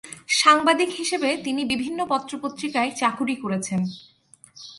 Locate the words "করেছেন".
3.35-3.81